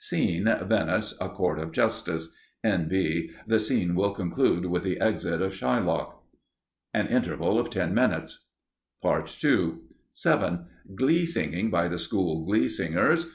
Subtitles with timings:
[0.03, 1.13] Scene: Venice.
[1.21, 2.29] A Court of Justice.
[2.63, 3.29] N.B.
[3.45, 6.13] The scene will conclude with the exit of Shylock.
[6.91, 8.47] An Interval of Ten Minutes.
[9.03, 9.73] PART II
[10.09, 10.65] 7.
[10.95, 13.29] Glee Singing by the School Glee Singers.